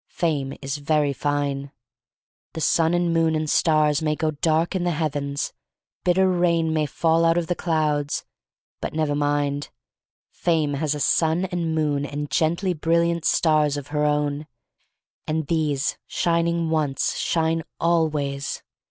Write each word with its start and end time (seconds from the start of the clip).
Fame 0.09 0.55
is 0.63 0.77
very 0.77 1.13
fine. 1.13 1.71
The 2.53 2.59
sun 2.61 2.95
and 2.95 3.13
moon 3.13 3.35
and 3.35 3.47
stars 3.47 4.01
may 4.01 4.15
go 4.15 4.31
dark 4.31 4.73
in 4.75 4.83
the 4.83 4.89
Heavens. 4.89 5.53
Bitter 6.03 6.27
rain 6.27 6.73
may 6.73 6.87
fall 6.87 7.23
out 7.23 7.37
of 7.37 7.45
the 7.45 7.53
clouds. 7.53 8.25
But 8.81 8.95
never 8.95 9.13
mind. 9.13 9.69
Fame 10.31 10.73
has 10.73 10.95
a 10.95 10.99
sun 10.99 11.45
and 11.51 11.75
moon 11.75 12.03
and 12.07 12.31
gently 12.31 12.73
brilliant 12.73 13.25
stars 13.25 13.77
of 13.77 13.89
her 13.89 14.03
own, 14.03 14.47
and« 15.27 15.45
these, 15.45 15.99
shining 16.07 16.71
once, 16.71 17.15
shine 17.17 17.61
always. 17.79 18.63